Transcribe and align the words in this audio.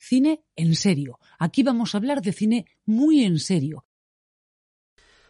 cine 0.00 0.42
en 0.56 0.74
serio. 0.74 1.18
Aquí 1.38 1.62
vamos 1.62 1.94
a 1.94 1.98
hablar 1.98 2.22
de 2.22 2.32
cine 2.32 2.66
muy 2.86 3.24
en 3.24 3.38
serio. 3.38 3.84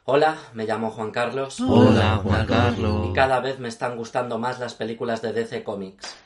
Hola, 0.05 0.39
me 0.55 0.65
llamo 0.65 0.91
Juan 0.91 1.11
Carlos. 1.11 1.61
Hola, 1.61 2.21
Juan 2.23 2.47
Carlos. 2.47 3.09
Y 3.11 3.13
cada 3.13 3.41
vez 3.41 3.59
me 3.59 3.69
están 3.69 3.97
gustando 3.97 4.39
más 4.39 4.59
las 4.59 4.75
películas 4.75 5.21
de 5.21 5.33
DC 5.33 5.63
Comics. 5.63 6.17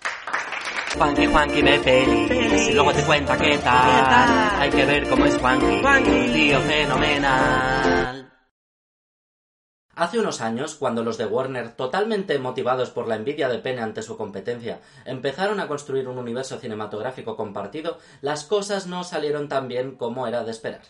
Juanqui, 0.96 1.26
Juanqui 1.26 1.60
ve 1.60 1.80
pelis 1.80 2.68
y 2.68 2.72
luego 2.72 2.92
te 2.92 3.02
cuenta 3.02 3.36
qué 3.36 3.58
tal. 3.58 4.60
Hay 4.60 4.70
que 4.70 4.86
ver 4.86 5.08
cómo 5.08 5.26
es 5.26 5.36
Juanqui, 5.36 6.32
tío 6.32 6.60
fenomenal. 6.60 8.23
Hace 9.96 10.18
unos 10.18 10.40
años, 10.40 10.74
cuando 10.74 11.04
los 11.04 11.18
de 11.18 11.26
Warner, 11.26 11.70
totalmente 11.76 12.36
motivados 12.40 12.90
por 12.90 13.06
la 13.06 13.14
envidia 13.14 13.48
de 13.48 13.58
Pene 13.58 13.80
ante 13.80 14.02
su 14.02 14.16
competencia, 14.16 14.80
empezaron 15.04 15.60
a 15.60 15.68
construir 15.68 16.08
un 16.08 16.18
universo 16.18 16.58
cinematográfico 16.58 17.36
compartido, 17.36 17.98
las 18.20 18.44
cosas 18.44 18.88
no 18.88 19.04
salieron 19.04 19.48
tan 19.48 19.68
bien 19.68 19.94
como 19.94 20.26
era 20.26 20.42
de 20.42 20.50
esperar. 20.50 20.82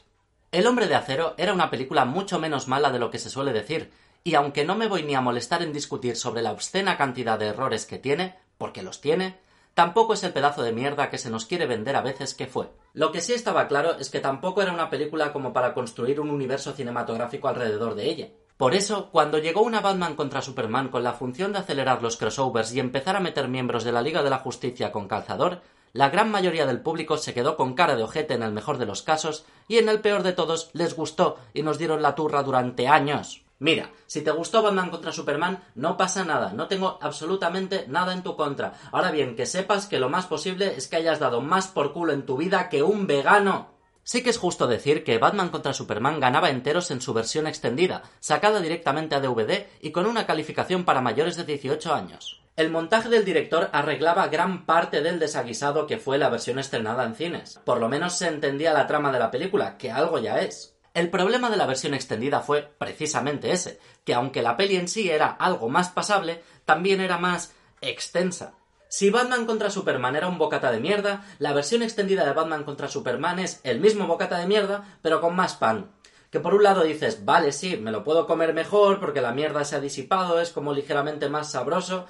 El 0.52 0.66
hombre 0.66 0.86
de 0.86 0.94
acero 0.94 1.34
era 1.36 1.52
una 1.52 1.70
película 1.70 2.06
mucho 2.06 2.38
menos 2.38 2.66
mala 2.66 2.90
de 2.90 2.98
lo 2.98 3.10
que 3.10 3.18
se 3.18 3.28
suele 3.28 3.52
decir, 3.52 3.90
y 4.22 4.36
aunque 4.36 4.64
no 4.64 4.74
me 4.74 4.86
voy 4.88 5.02
ni 5.02 5.14
a 5.14 5.20
molestar 5.20 5.62
en 5.62 5.74
discutir 5.74 6.16
sobre 6.16 6.40
la 6.40 6.52
obscena 6.52 6.96
cantidad 6.96 7.38
de 7.38 7.48
errores 7.48 7.84
que 7.84 7.98
tiene, 7.98 8.38
porque 8.56 8.82
los 8.82 9.02
tiene, 9.02 9.38
tampoco 9.74 10.14
es 10.14 10.24
el 10.24 10.32
pedazo 10.32 10.62
de 10.62 10.72
mierda 10.72 11.10
que 11.10 11.18
se 11.18 11.28
nos 11.28 11.44
quiere 11.44 11.66
vender 11.66 11.96
a 11.96 12.00
veces 12.00 12.32
que 12.34 12.46
fue. 12.46 12.70
Lo 12.94 13.12
que 13.12 13.20
sí 13.20 13.34
estaba 13.34 13.68
claro 13.68 13.98
es 13.98 14.08
que 14.08 14.20
tampoco 14.20 14.62
era 14.62 14.72
una 14.72 14.88
película 14.88 15.34
como 15.34 15.52
para 15.52 15.74
construir 15.74 16.20
un 16.20 16.30
universo 16.30 16.72
cinematográfico 16.72 17.48
alrededor 17.48 17.96
de 17.96 18.08
ella. 18.08 18.28
Por 18.56 18.74
eso, 18.74 19.10
cuando 19.10 19.38
llegó 19.38 19.62
una 19.62 19.80
Batman 19.80 20.14
contra 20.14 20.40
Superman 20.40 20.88
con 20.88 21.02
la 21.02 21.14
función 21.14 21.52
de 21.52 21.58
acelerar 21.58 22.02
los 22.02 22.16
crossovers 22.16 22.72
y 22.72 22.78
empezar 22.78 23.16
a 23.16 23.20
meter 23.20 23.48
miembros 23.48 23.82
de 23.82 23.90
la 23.90 24.00
Liga 24.00 24.22
de 24.22 24.30
la 24.30 24.38
Justicia 24.38 24.92
con 24.92 25.08
calzador, 25.08 25.60
la 25.92 26.08
gran 26.08 26.30
mayoría 26.30 26.64
del 26.64 26.80
público 26.80 27.16
se 27.16 27.34
quedó 27.34 27.56
con 27.56 27.74
cara 27.74 27.96
de 27.96 28.04
ojete 28.04 28.34
en 28.34 28.44
el 28.44 28.52
mejor 28.52 28.78
de 28.78 28.86
los 28.86 29.02
casos 29.02 29.44
y 29.66 29.78
en 29.78 29.88
el 29.88 30.00
peor 30.00 30.22
de 30.22 30.32
todos 30.32 30.70
les 30.72 30.94
gustó 30.94 31.36
y 31.52 31.62
nos 31.62 31.78
dieron 31.78 32.00
la 32.00 32.14
turra 32.14 32.44
durante 32.44 32.86
años. 32.86 33.44
Mira, 33.58 33.90
si 34.06 34.22
te 34.22 34.30
gustó 34.30 34.62
Batman 34.62 34.90
contra 34.90 35.12
Superman, 35.12 35.62
no 35.74 35.96
pasa 35.96 36.24
nada, 36.24 36.52
no 36.52 36.68
tengo 36.68 36.98
absolutamente 37.00 37.86
nada 37.88 38.12
en 38.12 38.22
tu 38.22 38.36
contra. 38.36 38.74
Ahora 38.92 39.10
bien, 39.10 39.36
que 39.36 39.46
sepas 39.46 39.86
que 39.86 39.98
lo 39.98 40.08
más 40.08 40.26
posible 40.26 40.74
es 40.76 40.86
que 40.86 40.96
hayas 40.96 41.18
dado 41.18 41.40
más 41.40 41.68
por 41.68 41.92
culo 41.92 42.12
en 42.12 42.26
tu 42.26 42.36
vida 42.36 42.68
que 42.68 42.82
un 42.82 43.06
vegano. 43.06 43.73
Sí 44.04 44.22
que 44.22 44.30
es 44.30 44.38
justo 44.38 44.66
decir 44.66 45.02
que 45.02 45.18
Batman 45.18 45.48
contra 45.48 45.72
Superman 45.72 46.20
ganaba 46.20 46.50
enteros 46.50 46.90
en 46.90 47.00
su 47.00 47.14
versión 47.14 47.46
extendida, 47.46 48.02
sacada 48.20 48.60
directamente 48.60 49.14
a 49.14 49.20
DVD 49.20 49.66
y 49.80 49.92
con 49.92 50.06
una 50.06 50.26
calificación 50.26 50.84
para 50.84 51.00
mayores 51.00 51.36
de 51.36 51.44
18 51.44 51.94
años. 51.94 52.42
El 52.56 52.70
montaje 52.70 53.08
del 53.08 53.24
director 53.24 53.70
arreglaba 53.72 54.28
gran 54.28 54.66
parte 54.66 55.00
del 55.00 55.18
desaguisado 55.18 55.86
que 55.86 55.98
fue 55.98 56.18
la 56.18 56.28
versión 56.28 56.58
estrenada 56.58 57.04
en 57.04 57.16
cines. 57.16 57.58
Por 57.64 57.80
lo 57.80 57.88
menos 57.88 58.16
se 58.16 58.28
entendía 58.28 58.74
la 58.74 58.86
trama 58.86 59.10
de 59.10 59.18
la 59.18 59.30
película, 59.30 59.76
que 59.78 59.90
algo 59.90 60.18
ya 60.18 60.38
es. 60.40 60.76
El 60.92 61.10
problema 61.10 61.50
de 61.50 61.56
la 61.56 61.66
versión 61.66 61.94
extendida 61.94 62.40
fue 62.40 62.62
precisamente 62.62 63.50
ese, 63.50 63.80
que 64.04 64.14
aunque 64.14 64.42
la 64.42 64.56
peli 64.56 64.76
en 64.76 64.86
sí 64.86 65.10
era 65.10 65.26
algo 65.26 65.68
más 65.68 65.88
pasable, 65.88 66.42
también 66.64 67.00
era 67.00 67.18
más 67.18 67.52
extensa. 67.80 68.54
Si 68.96 69.10
Batman 69.10 69.44
contra 69.44 69.70
Superman 69.70 70.14
era 70.14 70.28
un 70.28 70.38
bocata 70.38 70.70
de 70.70 70.78
mierda, 70.78 71.24
la 71.40 71.52
versión 71.52 71.82
extendida 71.82 72.24
de 72.24 72.32
Batman 72.32 72.62
contra 72.62 72.86
Superman 72.86 73.40
es 73.40 73.60
el 73.64 73.80
mismo 73.80 74.06
bocata 74.06 74.38
de 74.38 74.46
mierda, 74.46 74.84
pero 75.02 75.20
con 75.20 75.34
más 75.34 75.56
pan. 75.56 75.90
Que 76.30 76.38
por 76.38 76.54
un 76.54 76.62
lado 76.62 76.84
dices, 76.84 77.24
vale, 77.24 77.50
sí, 77.50 77.76
me 77.76 77.90
lo 77.90 78.04
puedo 78.04 78.28
comer 78.28 78.54
mejor 78.54 79.00
porque 79.00 79.20
la 79.20 79.32
mierda 79.32 79.64
se 79.64 79.74
ha 79.74 79.80
disipado, 79.80 80.40
es 80.40 80.50
como 80.50 80.72
ligeramente 80.72 81.28
más 81.28 81.50
sabroso, 81.50 82.06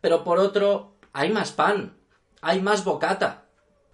pero 0.00 0.24
por 0.24 0.40
otro, 0.40 0.96
hay 1.12 1.30
más 1.30 1.52
pan, 1.52 1.98
hay 2.42 2.60
más 2.60 2.82
bocata. 2.82 3.44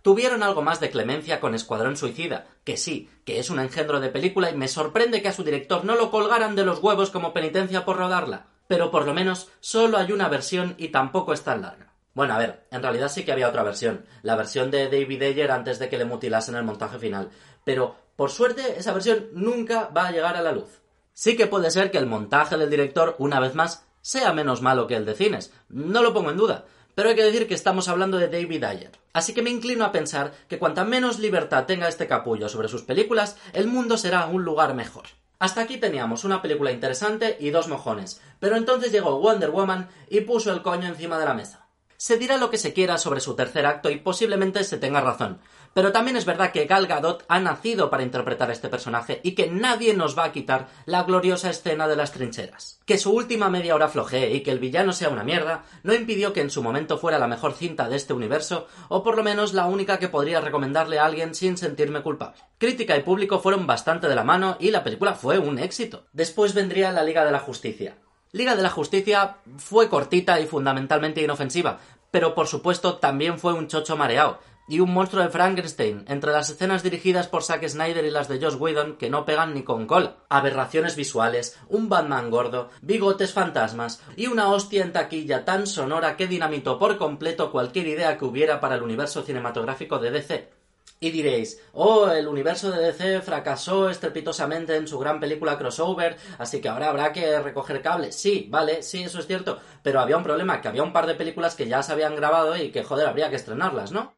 Tuvieron 0.01 0.43
algo 0.43 0.63
más 0.63 0.81
de 0.81 0.89
clemencia 0.89 1.41
con 1.41 1.55
Escuadrón 1.55 1.99
Suicida, 1.99 2.47
que 2.65 2.79
sí, 2.79 3.11
que 3.27 3.39
es 3.39 3.51
un 3.51 3.61
engendro 3.61 4.01
de 4.01 4.09
película 4.09 4.49
y 4.49 4.57
me 4.57 4.69
sorprende 4.69 5.21
que 5.21 5.29
a 5.29 5.35
su 5.35 5.45
director 5.45 5.85
no 5.85 5.95
lo 5.95 6.11
colgaran 6.11 6.57
de 6.57 6.65
los 6.65 6.83
huevos 6.83 7.11
como 7.11 7.35
penitencia 7.35 7.85
por 7.85 7.99
rodarla. 7.99 8.47
Pero 8.67 8.91
por 8.91 9.05
lo 9.05 9.13
menos 9.13 9.49
solo 9.61 9.99
hay 9.99 10.11
una 10.11 10.31
versión 10.31 10.75
y 10.79 10.89
tampoco 10.89 11.35
es 11.35 11.43
tan 11.43 11.61
larga. 11.61 11.90
Bueno, 12.21 12.35
a 12.35 12.39
ver, 12.39 12.67
en 12.71 12.83
realidad 12.83 13.09
sí 13.09 13.25
que 13.25 13.33
había 13.33 13.49
otra 13.49 13.63
versión, 13.63 14.05
la 14.21 14.37
versión 14.37 14.71
de 14.71 14.91
David 14.91 15.23
Ayer 15.23 15.51
antes 15.51 15.79
de 15.79 15.89
que 15.89 15.97
le 15.97 16.05
mutilasen 16.05 16.55
el 16.55 16.65
montaje 16.65 16.99
final, 16.99 17.31
pero 17.65 17.97
por 18.15 18.31
suerte 18.31 18.79
esa 18.79 18.93
versión 18.93 19.29
nunca 19.33 19.89
va 19.89 20.09
a 20.09 20.13
llegar 20.13 20.37
a 20.37 20.43
la 20.43 20.53
luz. 20.53 20.83
Sí 21.15 21.35
que 21.35 21.47
puede 21.47 21.71
ser 21.71 21.91
que 21.91 21.97
el 21.97 22.05
montaje 22.05 22.59
del 22.59 22.69
director, 22.69 23.17
una 23.17 23.41
vez 23.41 23.55
más, 23.55 23.87
sea 24.03 24.35
menos 24.35 24.61
malo 24.61 24.87
que 24.87 24.97
el 24.97 25.07
de 25.07 25.15
cines, 25.15 25.51
no 25.71 26.03
lo 26.03 26.13
pongo 26.13 26.31
en 26.31 26.37
duda, 26.37 26.67
pero 26.95 27.09
hay 27.09 27.15
que 27.15 27.25
decir 27.25 27.49
que 27.49 27.55
estamos 27.55 27.89
hablando 27.89 28.19
de 28.19 28.29
David 28.29 28.65
Ayer. 28.65 28.93
Así 29.15 29.33
que 29.33 29.41
me 29.41 29.49
inclino 29.49 29.87
a 29.87 29.93
pensar 29.93 30.35
que 30.47 30.59
cuanta 30.59 30.85
menos 30.85 31.21
libertad 31.21 31.65
tenga 31.65 31.89
este 31.89 32.07
capullo 32.07 32.51
sobre 32.51 32.69
sus 32.69 32.83
películas, 32.83 33.39
el 33.55 33.67
mundo 33.67 33.97
será 33.97 34.27
un 34.27 34.45
lugar 34.45 34.75
mejor. 34.75 35.05
Hasta 35.39 35.63
aquí 35.63 35.79
teníamos 35.79 36.25
una 36.25 36.43
película 36.43 36.71
interesante 36.71 37.39
y 37.41 37.49
dos 37.49 37.69
mojones, 37.69 38.21
pero 38.41 38.57
entonces 38.57 38.93
llegó 38.93 39.19
Wonder 39.21 39.53
Woman 39.53 39.89
y 40.11 40.21
puso 40.21 40.53
el 40.53 40.61
coño 40.61 40.87
encima 40.87 41.19
de 41.19 41.25
la 41.25 41.33
mesa. 41.33 41.70
Se 42.01 42.17
dirá 42.17 42.39
lo 42.39 42.49
que 42.49 42.57
se 42.57 42.73
quiera 42.73 42.97
sobre 42.97 43.21
su 43.21 43.37
tercer 43.37 43.67
acto 43.67 43.91
y 43.91 43.99
posiblemente 43.99 44.65
se 44.65 44.79
tenga 44.79 45.03
razón. 45.03 45.39
Pero 45.75 45.93
también 45.93 46.17
es 46.17 46.25
verdad 46.25 46.51
que 46.51 46.65
Gal 46.65 46.87
Gadot 46.87 47.27
ha 47.29 47.41
nacido 47.41 47.91
para 47.91 48.03
interpretar 48.03 48.51
este 48.51 48.71
personaje 48.71 49.21
y 49.23 49.33
que 49.33 49.49
nadie 49.49 49.93
nos 49.93 50.17
va 50.17 50.25
a 50.25 50.33
quitar 50.33 50.69
la 50.87 51.03
gloriosa 51.03 51.51
escena 51.51 51.87
de 51.89 51.97
las 51.97 52.13
trincheras. 52.13 52.81
Que 52.87 52.97
su 52.97 53.13
última 53.13 53.51
media 53.51 53.75
hora 53.75 53.91
flojee 53.91 54.35
y 54.35 54.41
que 54.41 54.51
el 54.51 54.61
villano 54.61 54.95
sea 54.95 55.11
una 55.11 55.25
mierda 55.25 55.65
no 55.83 55.93
impidió 55.93 56.33
que 56.33 56.41
en 56.41 56.49
su 56.49 56.63
momento 56.63 56.97
fuera 56.97 57.19
la 57.19 57.29
mejor 57.29 57.53
cinta 57.53 57.87
de 57.91 57.97
este 57.97 58.15
universo, 58.15 58.67
o 58.89 59.03
por 59.03 59.19
lo 59.19 59.23
menos 59.23 59.53
la 59.53 59.67
única 59.67 59.99
que 59.99 60.09
podría 60.09 60.41
recomendarle 60.41 60.99
a 60.99 61.05
alguien 61.05 61.35
sin 61.35 61.59
sentirme 61.59 62.01
culpable. 62.01 62.41
Crítica 62.57 62.97
y 62.97 63.03
público 63.03 63.41
fueron 63.41 63.67
bastante 63.67 64.09
de 64.09 64.15
la 64.15 64.25
mano 64.25 64.57
y 64.59 64.71
la 64.71 64.85
película 64.85 65.13
fue 65.13 65.39
un 65.39 65.59
éxito. 65.59 66.07
Después 66.15 66.55
vendría 66.55 66.93
la 66.93 67.05
Liga 67.05 67.27
de 67.27 67.33
la 67.33 67.41
Justicia. 67.41 67.99
Liga 68.33 68.55
de 68.55 68.63
la 68.63 68.71
Justicia 68.71 69.39
fue 69.59 69.89
cortita 69.89 70.39
y 70.39 70.47
fundamentalmente 70.47 71.21
inofensiva, 71.21 71.81
pero 72.13 72.33
por 72.33 72.47
supuesto 72.47 72.99
también 72.99 73.41
fue 73.41 73.55
un 73.55 73.67
chocho 73.67 73.97
mareado 73.97 74.39
y 74.69 74.79
un 74.79 74.93
monstruo 74.95 75.25
de 75.25 75.31
Frankenstein 75.31 76.05
entre 76.07 76.31
las 76.31 76.49
escenas 76.49 76.85
dirigidas 76.85 77.27
por 77.27 77.43
Zack 77.43 77.67
Snyder 77.67 78.05
y 78.05 78.11
las 78.13 78.29
de 78.29 78.41
Josh 78.41 78.55
Whedon 78.55 78.99
que 78.99 79.11
no 79.11 79.25
pegan 79.25 79.53
ni 79.53 79.65
con 79.65 79.89
cola. 79.89 80.19
Aberraciones 80.29 80.95
visuales, 80.95 81.59
un 81.69 81.89
Batman 81.89 82.31
gordo, 82.31 82.71
bigotes 82.83 83.33
fantasmas 83.33 84.01
y 84.17 84.29
una 84.29 84.49
hostia 84.49 84.85
en 84.85 84.93
taquilla 84.93 85.45
tan 85.45 85.67
sonora 85.67 86.17
que 86.17 86.29
dinamitó 86.29 86.79
por 86.79 86.99
completo 86.99 87.51
cualquier 87.51 87.89
idea 87.89 88.17
que 88.17 88.27
hubiera 88.27 88.61
para 88.61 88.77
el 88.77 88.83
universo 88.83 89.23
cinematográfico 89.23 89.99
de 89.99 90.13
DC. 90.13 90.60
Y 91.03 91.11
diréis, 91.11 91.59
oh, 91.73 92.11
el 92.11 92.29
universo 92.29 92.71
de 92.71 92.93
DC 92.93 93.23
fracasó 93.23 93.89
estrepitosamente 93.89 94.77
en 94.77 94.87
su 94.87 94.99
gran 94.99 95.19
película 95.19 95.57
crossover, 95.57 96.19
así 96.37 96.61
que 96.61 96.69
ahora 96.69 96.91
habrá 96.91 97.11
que 97.11 97.41
recoger 97.41 97.81
cables. 97.81 98.15
Sí, 98.15 98.49
vale, 98.51 98.83
sí, 98.83 99.03
eso 99.03 99.19
es 99.19 99.27
cierto, 99.27 99.59
pero 99.83 100.01
había 100.01 100.19
un 100.19 100.23
problema, 100.23 100.61
que 100.61 100.69
había 100.69 100.83
un 100.83 100.93
par 100.93 101.07
de 101.07 101.15
películas 101.15 101.55
que 101.55 101.67
ya 101.67 101.83
se 101.83 101.93
habían 101.93 102.17
grabado 102.17 102.55
y 102.55 102.71
que, 102.71 102.85
joder, 102.85 103.07
habría 103.07 103.31
que 103.31 103.37
estrenarlas, 103.37 103.93
¿no? 103.93 104.15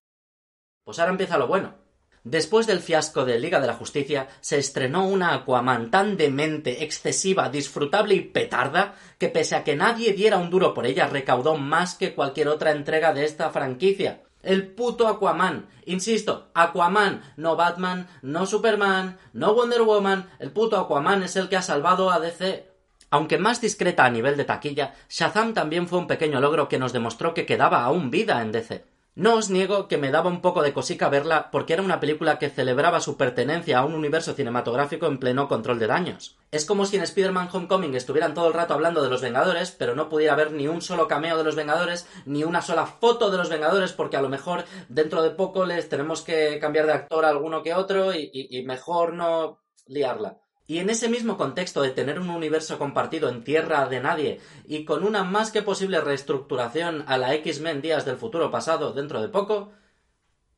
Pues 0.85 0.99
ahora 0.99 1.13
empieza 1.13 1.39
lo 1.39 1.47
bueno. 1.47 1.83
Después 2.25 2.67
del 2.67 2.81
fiasco 2.81 3.25
de 3.25 3.39
Liga 3.39 3.61
de 3.61 3.67
la 3.69 3.75
Justicia, 3.75 4.29
se 4.41 4.59
estrenó 4.59 5.07
una 5.07 5.35
Aquaman 5.35 5.91
tan 5.91 6.17
demente, 6.17 6.83
excesiva, 6.83 7.49
disfrutable 7.49 8.15
y 8.15 8.21
petarda 8.21 8.95
que 9.19 9.29
pese 9.29 9.55
a 9.55 9.65
que 9.65 9.77
nadie 9.77 10.13
diera 10.13 10.39
un 10.39 10.51
duro 10.51 10.75
por 10.75 10.87
ella, 10.87 11.09
recaudó 11.09 11.57
más 11.57 11.95
que 11.95 12.15
cualquier 12.15 12.49
otra 12.49 12.73
entrega 12.73 13.13
de 13.13 13.25
esta 13.25 13.51
franquicia. 13.51 14.23
El 14.43 14.69
puto 14.69 15.09
Aquaman. 15.09 15.67
Insisto, 15.87 16.49
Aquaman, 16.55 17.23
no 17.37 17.57
Batman, 17.57 18.09
no 18.23 18.47
Superman, 18.47 19.19
no 19.33 19.55
Wonder 19.55 19.83
Woman. 19.83 20.29
El 20.39 20.51
puto 20.51 20.79
Aquaman 20.79 21.23
es 21.23 21.37
el 21.37 21.49
que 21.49 21.57
ha 21.57 21.63
salvado 21.63 22.11
a 22.11 22.21
DC. 22.21 22.69
Aunque 23.11 23.39
más 23.39 23.61
discreta 23.61 24.05
a 24.05 24.11
nivel 24.11 24.37
de 24.37 24.45
taquilla, 24.45 24.95
Shazam 25.09 25.53
también 25.53 25.87
fue 25.87 25.99
un 25.99 26.07
pequeño 26.07 26.41
logro 26.41 26.69
que 26.69 26.79
nos 26.79 26.93
demostró 26.93 27.35
que 27.35 27.47
quedaba 27.47 27.85
aún 27.85 28.11
vida 28.11 28.41
en 28.41 28.53
DC. 28.53 28.92
No 29.15 29.35
os 29.35 29.51
niego 29.51 29.89
que 29.89 29.99
me 29.99 30.11
daba 30.11 30.31
un 30.31 30.41
poco 30.41 30.63
de 30.63 30.73
cosica 30.73 31.11
verla 31.11 31.51
porque 31.51 31.75
era 31.75 31.83
una 31.83 32.01
película 32.01 32.39
que 32.39 32.49
celebraba 32.49 32.99
su 33.01 33.19
pertenencia 33.19 33.79
a 33.79 33.85
un 33.85 33.93
universo 33.95 34.33
cinematográfico 34.33 35.07
en 35.07 35.19
pleno 35.19 35.49
control 35.49 35.79
de 35.79 35.87
daños. 35.87 36.39
Es 36.51 36.65
como 36.65 36.87
si 36.87 36.97
en 36.97 37.03
Spider-Man 37.03 37.51
Homecoming 37.53 37.95
estuvieran 37.95 38.33
todo 38.33 38.49
el 38.49 38.55
rato 38.55 38.73
hablando 38.73 39.03
de 39.03 39.11
los 39.11 39.21
Vengadores, 39.21 39.71
pero 39.71 39.95
no 39.95 40.09
pudiera 40.09 40.33
haber 40.33 40.53
ni 40.53 40.67
un 40.67 40.81
solo 40.81 41.09
cameo 41.09 41.37
de 41.37 41.45
los 41.45 41.57
Vengadores, 41.57 42.09
ni 42.25 42.43
una 42.43 42.63
sola 42.63 42.87
foto 42.87 43.31
de 43.31 43.37
los 43.37 43.51
Vengadores, 43.51 43.93
porque 43.93 44.17
a 44.17 44.23
lo 44.23 44.31
mejor 44.31 44.65
dentro 44.89 45.23
de 45.23 45.31
poco 45.31 45.67
les 45.67 45.91
tenemos 45.91 46.23
que 46.23 46.59
cambiar 46.59 46.87
de 46.87 46.95
actor 46.95 47.27
a 47.27 47.29
alguno 47.29 47.63
que 47.63 47.75
otro 47.75 48.15
y, 48.15 48.31
y 48.33 48.63
mejor 48.65 49.13
no 49.13 49.61
liarla. 49.87 50.42
Y 50.67 50.79
en 50.79 50.91
ese 50.91 51.09
mismo 51.09 51.37
contexto 51.37 51.83
de 51.83 51.91
tener 51.91 52.21
un 52.21 52.31
universo 52.31 52.79
compartido 52.79 53.29
en 53.29 53.43
tierra 53.43 53.89
de 53.89 54.01
nadie 54.01 54.41
y 54.65 54.85
con 54.85 55.05
una 55.05 55.25
más 55.25 55.51
que 55.51 55.63
posible 55.63 56.01
reestructuración 56.01 57.05
a 57.09 57.19
la 57.19 57.35
X-Men 57.35 57.83
Días 57.83 58.05
del 58.05 58.17
Futuro 58.17 58.51
Pasado 58.51 58.93
dentro 58.93 59.21
de 59.21 59.29
poco, 59.29 59.73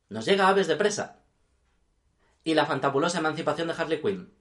nos 0.09 0.25
llega 0.25 0.47
Aves 0.47 0.67
de 0.67 0.75
Presa. 0.75 1.21
Y 2.43 2.53
la 2.53 2.67
fantabulosa 2.67 3.17
emancipación 3.17 3.67
de 3.67 3.73
Harley 3.73 4.01
Quinn. 4.01 4.34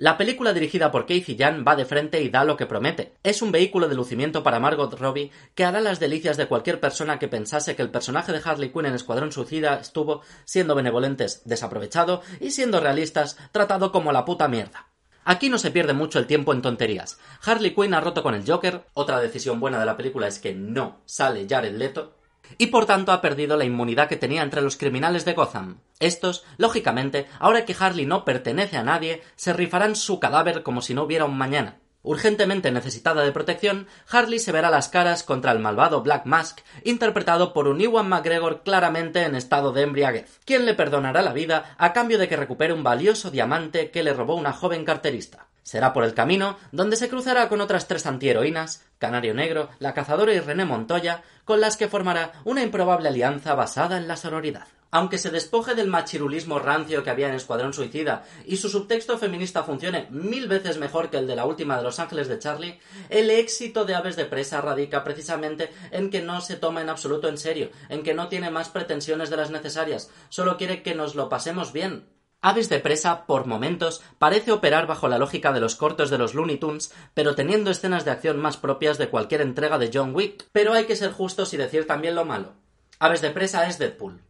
La 0.00 0.16
película 0.16 0.52
dirigida 0.52 0.92
por 0.92 1.06
Casey 1.06 1.36
Jan 1.36 1.64
va 1.66 1.74
de 1.74 1.84
frente 1.84 2.22
y 2.22 2.28
da 2.28 2.44
lo 2.44 2.56
que 2.56 2.66
promete. 2.66 3.14
Es 3.24 3.42
un 3.42 3.50
vehículo 3.50 3.88
de 3.88 3.96
lucimiento 3.96 4.44
para 4.44 4.60
Margot 4.60 4.96
Robbie 4.96 5.32
que 5.56 5.64
hará 5.64 5.80
las 5.80 5.98
delicias 5.98 6.36
de 6.36 6.46
cualquier 6.46 6.78
persona 6.78 7.18
que 7.18 7.26
pensase 7.26 7.74
que 7.74 7.82
el 7.82 7.90
personaje 7.90 8.30
de 8.30 8.40
Harley 8.44 8.70
Quinn 8.70 8.86
en 8.86 8.94
Escuadrón 8.94 9.32
Suicida 9.32 9.74
estuvo, 9.80 10.22
siendo 10.44 10.76
benevolentes, 10.76 11.42
desaprovechado 11.46 12.22
y 12.38 12.52
siendo 12.52 12.78
realistas, 12.78 13.38
tratado 13.50 13.90
como 13.90 14.12
la 14.12 14.24
puta 14.24 14.46
mierda. 14.46 14.86
Aquí 15.24 15.48
no 15.48 15.58
se 15.58 15.72
pierde 15.72 15.94
mucho 15.94 16.20
el 16.20 16.28
tiempo 16.28 16.52
en 16.52 16.62
tonterías. 16.62 17.18
Harley 17.44 17.74
Quinn 17.74 17.92
ha 17.92 18.00
roto 18.00 18.22
con 18.22 18.36
el 18.36 18.48
Joker, 18.48 18.84
otra 18.94 19.18
decisión 19.18 19.58
buena 19.58 19.80
de 19.80 19.86
la 19.86 19.96
película 19.96 20.28
es 20.28 20.38
que 20.38 20.54
no 20.54 21.00
sale 21.06 21.44
Jared 21.50 21.74
Leto, 21.74 22.17
y 22.56 22.68
por 22.68 22.86
tanto 22.86 23.12
ha 23.12 23.20
perdido 23.20 23.56
la 23.56 23.64
inmunidad 23.64 24.08
que 24.08 24.16
tenía 24.16 24.42
entre 24.42 24.62
los 24.62 24.76
criminales 24.76 25.24
de 25.24 25.34
Gotham. 25.34 25.78
Estos, 26.00 26.44
lógicamente, 26.56 27.26
ahora 27.38 27.64
que 27.64 27.76
Harley 27.78 28.06
no 28.06 28.24
pertenece 28.24 28.76
a 28.76 28.84
nadie, 28.84 29.22
se 29.36 29.52
rifarán 29.52 29.96
su 29.96 30.20
cadáver 30.20 30.62
como 30.62 30.82
si 30.82 30.94
no 30.94 31.02
hubiera 31.02 31.24
un 31.24 31.36
mañana. 31.36 31.78
Urgentemente 32.02 32.70
necesitada 32.70 33.24
de 33.24 33.32
protección, 33.32 33.88
Harley 34.08 34.38
se 34.38 34.52
verá 34.52 34.70
las 34.70 34.88
caras 34.88 35.24
contra 35.24 35.50
el 35.50 35.58
malvado 35.58 36.00
Black 36.02 36.26
Mask, 36.26 36.60
interpretado 36.84 37.52
por 37.52 37.66
un 37.66 37.80
Iwan 37.80 38.08
McGregor 38.08 38.62
claramente 38.62 39.24
en 39.24 39.34
estado 39.34 39.72
de 39.72 39.82
embriaguez, 39.82 40.38
quien 40.44 40.64
le 40.64 40.74
perdonará 40.74 41.22
la 41.22 41.32
vida 41.32 41.74
a 41.76 41.92
cambio 41.92 42.18
de 42.18 42.28
que 42.28 42.36
recupere 42.36 42.72
un 42.72 42.84
valioso 42.84 43.30
diamante 43.32 43.90
que 43.90 44.04
le 44.04 44.14
robó 44.14 44.36
una 44.36 44.52
joven 44.52 44.84
carterista. 44.84 45.48
Será 45.64 45.92
por 45.92 46.04
el 46.04 46.14
camino 46.14 46.56
donde 46.72 46.96
se 46.96 47.10
cruzará 47.10 47.48
con 47.50 47.60
otras 47.60 47.88
tres 47.88 48.06
antiheroínas, 48.06 48.86
Canario 48.98 49.34
Negro, 49.34 49.68
La 49.80 49.92
Cazadora 49.92 50.32
y 50.32 50.40
René 50.40 50.64
Montoya, 50.64 51.22
con 51.44 51.60
las 51.60 51.76
que 51.76 51.88
formará 51.88 52.32
una 52.44 52.62
improbable 52.62 53.08
alianza 53.08 53.54
basada 53.54 53.98
en 53.98 54.08
la 54.08 54.16
sororidad. 54.16 54.66
Aunque 54.90 55.18
se 55.18 55.30
despoje 55.30 55.74
del 55.74 55.88
machirulismo 55.88 56.58
rancio 56.58 57.02
que 57.02 57.10
había 57.10 57.28
en 57.28 57.34
Escuadrón 57.34 57.74
Suicida 57.74 58.24
y 58.46 58.56
su 58.56 58.70
subtexto 58.70 59.18
feminista 59.18 59.62
funcione 59.62 60.06
mil 60.10 60.48
veces 60.48 60.78
mejor 60.78 61.10
que 61.10 61.18
el 61.18 61.26
de 61.26 61.36
la 61.36 61.44
última 61.44 61.76
de 61.76 61.82
Los 61.82 61.98
Ángeles 61.98 62.28
de 62.28 62.38
Charlie, 62.38 62.80
el 63.10 63.30
éxito 63.30 63.84
de 63.84 63.94
Aves 63.94 64.16
de 64.16 64.24
Presa 64.24 64.60
radica 64.62 65.04
precisamente 65.04 65.70
en 65.90 66.08
que 66.08 66.22
no 66.22 66.40
se 66.40 66.56
toma 66.56 66.80
en 66.80 66.88
absoluto 66.88 67.28
en 67.28 67.36
serio, 67.36 67.70
en 67.88 68.02
que 68.02 68.14
no 68.14 68.28
tiene 68.28 68.50
más 68.50 68.70
pretensiones 68.70 69.28
de 69.28 69.36
las 69.36 69.50
necesarias, 69.50 70.10
solo 70.30 70.56
quiere 70.56 70.82
que 70.82 70.94
nos 70.94 71.14
lo 71.14 71.28
pasemos 71.28 71.72
bien, 71.72 72.06
Aves 72.40 72.68
de 72.68 72.78
presa, 72.78 73.26
por 73.26 73.46
momentos, 73.46 74.00
parece 74.20 74.52
operar 74.52 74.86
bajo 74.86 75.08
la 75.08 75.18
lógica 75.18 75.52
de 75.52 75.58
los 75.58 75.74
cortos 75.74 76.08
de 76.08 76.18
los 76.18 76.34
Looney 76.34 76.58
Tunes, 76.58 76.94
pero 77.12 77.34
teniendo 77.34 77.72
escenas 77.72 78.04
de 78.04 78.12
acción 78.12 78.38
más 78.38 78.56
propias 78.56 78.96
de 78.96 79.08
cualquier 79.08 79.40
entrega 79.40 79.76
de 79.76 79.90
John 79.92 80.14
Wick. 80.14 80.46
Pero 80.52 80.72
hay 80.72 80.84
que 80.84 80.94
ser 80.94 81.10
justos 81.10 81.52
y 81.52 81.56
decir 81.56 81.88
también 81.88 82.14
lo 82.14 82.24
malo. 82.24 82.52
Aves 83.00 83.22
de 83.22 83.30
presa 83.30 83.66
es 83.66 83.80
Deadpool. 83.80 84.27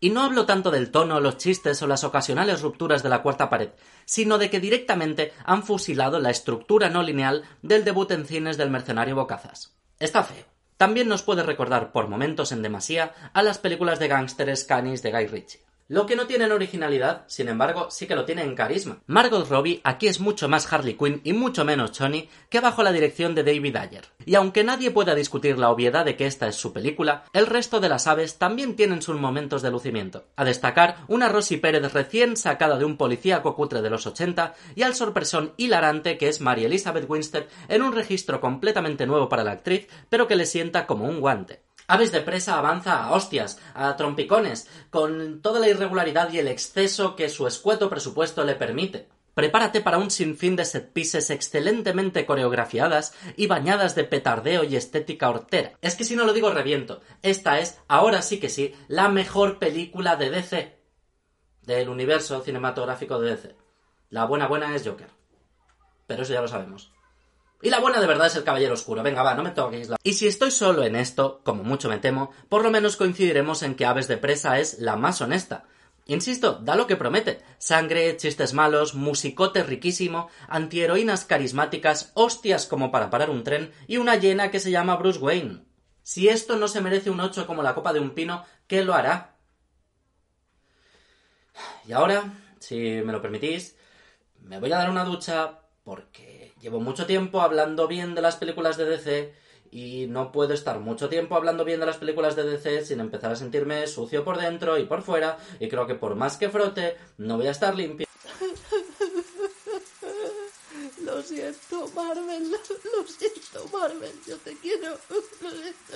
Y 0.00 0.10
no 0.10 0.22
hablo 0.22 0.44
tanto 0.46 0.70
del 0.70 0.90
tono, 0.90 1.20
los 1.20 1.38
chistes 1.38 1.80
o 1.82 1.86
las 1.86 2.04
ocasionales 2.04 2.60
rupturas 2.62 3.02
de 3.02 3.08
la 3.08 3.22
cuarta 3.22 3.48
pared, 3.48 3.70
sino 4.04 4.38
de 4.38 4.50
que 4.50 4.60
directamente 4.60 5.32
han 5.44 5.62
fusilado 5.62 6.18
la 6.18 6.30
estructura 6.30 6.90
no 6.90 7.02
lineal 7.02 7.44
del 7.62 7.84
debut 7.84 8.10
en 8.10 8.26
cines 8.26 8.56
del 8.56 8.70
mercenario 8.70 9.16
Bocazas. 9.16 9.76
Está 9.98 10.22
feo. 10.24 10.44
También 10.76 11.08
nos 11.08 11.22
puede 11.22 11.42
recordar 11.42 11.92
por 11.92 12.08
momentos 12.08 12.52
en 12.52 12.62
demasía 12.62 13.14
a 13.32 13.42
las 13.42 13.58
películas 13.58 13.98
de 13.98 14.08
gángsteres 14.08 14.64
canis 14.64 15.02
de 15.02 15.12
Guy 15.12 15.26
Ritchie. 15.28 15.64
Lo 15.94 16.06
que 16.06 16.16
no 16.16 16.26
tiene 16.26 16.46
en 16.46 16.50
originalidad, 16.50 17.22
sin 17.28 17.46
embargo, 17.46 17.86
sí 17.88 18.08
que 18.08 18.16
lo 18.16 18.24
tiene 18.24 18.42
en 18.42 18.56
carisma. 18.56 18.98
Margot 19.06 19.48
Robbie 19.48 19.80
aquí 19.84 20.08
es 20.08 20.18
mucho 20.18 20.48
más 20.48 20.72
Harley 20.72 20.94
Quinn 20.94 21.20
y 21.22 21.34
mucho 21.34 21.64
menos 21.64 21.96
Johnny 21.96 22.28
que 22.48 22.58
bajo 22.58 22.82
la 22.82 22.90
dirección 22.90 23.36
de 23.36 23.44
David 23.44 23.76
Ayer. 23.76 24.04
Y 24.26 24.34
aunque 24.34 24.64
nadie 24.64 24.90
pueda 24.90 25.14
discutir 25.14 25.56
la 25.56 25.70
obviedad 25.70 26.04
de 26.04 26.16
que 26.16 26.26
esta 26.26 26.48
es 26.48 26.56
su 26.56 26.72
película, 26.72 27.26
el 27.32 27.46
resto 27.46 27.78
de 27.78 27.88
las 27.88 28.08
aves 28.08 28.38
también 28.38 28.74
tienen 28.74 29.02
sus 29.02 29.14
momentos 29.14 29.62
de 29.62 29.70
lucimiento. 29.70 30.24
A 30.34 30.44
destacar, 30.44 30.96
una 31.06 31.28
Rosy 31.28 31.58
Pérez 31.58 31.92
recién 31.92 32.36
sacada 32.36 32.76
de 32.76 32.84
un 32.84 32.96
policía 32.96 33.40
cocutre 33.40 33.80
de 33.80 33.90
los 33.90 34.04
80 34.04 34.52
y 34.74 34.82
al 34.82 34.96
sorpresón 34.96 35.52
hilarante 35.58 36.18
que 36.18 36.26
es 36.26 36.40
Mary 36.40 36.64
Elizabeth 36.64 37.08
Winstead 37.08 37.44
en 37.68 37.82
un 37.82 37.92
registro 37.92 38.40
completamente 38.40 39.06
nuevo 39.06 39.28
para 39.28 39.44
la 39.44 39.52
actriz, 39.52 39.86
pero 40.08 40.26
que 40.26 40.34
le 40.34 40.46
sienta 40.46 40.86
como 40.88 41.04
un 41.04 41.20
guante. 41.20 41.62
Aves 41.86 42.12
de 42.12 42.20
presa 42.20 42.58
avanza 42.58 43.04
a 43.04 43.12
hostias, 43.12 43.60
a 43.74 43.94
trompicones, 43.96 44.68
con 44.90 45.42
toda 45.42 45.60
la 45.60 45.68
irregularidad 45.68 46.32
y 46.32 46.38
el 46.38 46.48
exceso 46.48 47.14
que 47.14 47.28
su 47.28 47.46
escueto 47.46 47.90
presupuesto 47.90 48.44
le 48.44 48.54
permite. 48.54 49.08
Prepárate 49.34 49.80
para 49.80 49.98
un 49.98 50.10
sinfín 50.10 50.54
de 50.54 50.64
set 50.64 50.92
pieces 50.92 51.28
excelentemente 51.28 52.24
coreografiadas 52.24 53.14
y 53.36 53.48
bañadas 53.48 53.94
de 53.96 54.04
petardeo 54.04 54.62
y 54.62 54.76
estética 54.76 55.28
hortera. 55.28 55.72
Es 55.82 55.96
que 55.96 56.04
si 56.04 56.14
no 56.14 56.24
lo 56.24 56.32
digo 56.32 56.50
reviento. 56.50 57.00
Esta 57.20 57.58
es, 57.58 57.80
ahora 57.88 58.22
sí 58.22 58.38
que 58.38 58.48
sí, 58.48 58.74
la 58.86 59.08
mejor 59.08 59.58
película 59.58 60.16
de 60.16 60.30
DC. 60.30 60.78
Del 61.62 61.88
universo 61.88 62.42
cinematográfico 62.42 63.18
de 63.18 63.30
DC. 63.30 63.56
La 64.10 64.24
buena 64.24 64.46
buena 64.46 64.74
es 64.74 64.86
Joker. 64.86 65.08
Pero 66.06 66.22
eso 66.22 66.32
ya 66.32 66.40
lo 66.40 66.48
sabemos. 66.48 66.93
Y 67.64 67.70
la 67.70 67.80
buena 67.80 67.98
de 67.98 68.06
verdad 68.06 68.26
es 68.26 68.36
el 68.36 68.44
Caballero 68.44 68.74
Oscuro. 68.74 69.02
Venga, 69.02 69.22
va, 69.22 69.34
no 69.34 69.42
me 69.42 69.52
toquéis 69.52 69.88
la... 69.88 69.96
Y 70.02 70.12
si 70.12 70.26
estoy 70.26 70.50
solo 70.50 70.84
en 70.84 70.94
esto, 70.94 71.40
como 71.44 71.64
mucho 71.64 71.88
me 71.88 71.96
temo, 71.96 72.30
por 72.50 72.62
lo 72.62 72.70
menos 72.70 72.96
coincidiremos 72.96 73.62
en 73.62 73.74
que 73.74 73.86
Aves 73.86 74.06
de 74.06 74.18
Presa 74.18 74.58
es 74.58 74.80
la 74.80 74.96
más 74.96 75.22
honesta. 75.22 75.64
Insisto, 76.04 76.60
da 76.62 76.76
lo 76.76 76.86
que 76.86 76.96
promete. 76.96 77.40
Sangre, 77.56 78.18
chistes 78.18 78.52
malos, 78.52 78.94
musicote 78.94 79.62
riquísimo, 79.62 80.28
antiheroínas 80.46 81.24
carismáticas, 81.24 82.12
hostias 82.12 82.66
como 82.66 82.90
para 82.90 83.08
parar 83.08 83.30
un 83.30 83.44
tren 83.44 83.72
y 83.86 83.96
una 83.96 84.16
llena 84.16 84.50
que 84.50 84.60
se 84.60 84.70
llama 84.70 84.96
Bruce 84.96 85.18
Wayne. 85.18 85.64
Si 86.02 86.28
esto 86.28 86.56
no 86.56 86.68
se 86.68 86.82
merece 86.82 87.08
un 87.08 87.20
8 87.20 87.46
como 87.46 87.62
la 87.62 87.74
copa 87.74 87.94
de 87.94 88.00
un 88.00 88.10
pino, 88.10 88.44
¿qué 88.66 88.84
lo 88.84 88.92
hará? 88.92 89.36
Y 91.86 91.92
ahora, 91.92 92.30
si 92.58 92.76
me 92.76 93.12
lo 93.12 93.22
permitís, 93.22 93.74
me 94.42 94.60
voy 94.60 94.70
a 94.70 94.76
dar 94.76 94.90
una 94.90 95.06
ducha 95.06 95.60
porque 95.82 96.33
llevo 96.64 96.80
mucho 96.80 97.04
tiempo 97.04 97.42
hablando 97.42 97.86
bien 97.86 98.14
de 98.14 98.22
las 98.22 98.36
películas 98.36 98.78
de 98.78 98.86
DC 98.86 99.34
y 99.70 100.06
no 100.08 100.32
puedo 100.32 100.54
estar 100.54 100.80
mucho 100.80 101.10
tiempo 101.10 101.36
hablando 101.36 101.62
bien 101.62 101.78
de 101.78 101.84
las 101.84 101.98
películas 101.98 102.36
de 102.36 102.44
DC 102.44 102.86
sin 102.86 103.00
empezar 103.00 103.32
a 103.32 103.36
sentirme 103.36 103.86
sucio 103.86 104.24
por 104.24 104.38
dentro 104.38 104.78
y 104.78 104.86
por 104.86 105.02
fuera 105.02 105.36
y 105.60 105.68
creo 105.68 105.86
que 105.86 105.94
por 105.94 106.14
más 106.14 106.38
que 106.38 106.48
frote 106.48 106.96
no 107.18 107.36
voy 107.36 107.48
a 107.48 107.50
estar 107.50 107.74
limpio. 107.74 108.06
Lo 111.04 111.22
siento, 111.22 111.86
Marvel. 111.94 112.50
Lo 112.50 113.06
siento, 113.06 113.68
Marvel. 113.70 114.12
Yo 114.26 114.38
te 114.38 114.56
quiero. 114.56 114.96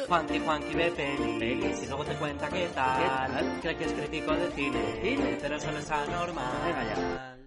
Juanqui, 0.06 0.38
Juanqui 0.38 0.74
ve 0.74 0.90
pelis 0.90 1.82
y 1.82 1.86
luego 1.86 2.04
te 2.04 2.14
cuenta 2.16 2.48
qué 2.50 2.68
tal. 2.74 3.58
Cree 3.62 3.76
que 3.76 3.84
es 3.86 3.92
crítico 3.92 4.32
de 4.32 4.50
cine, 4.52 5.38
pero 5.40 5.56
eso 5.56 5.72
no 5.72 5.78
es 5.78 5.90
anormal. 5.90 6.62
Venga 6.64 6.84
ya. 6.84 7.37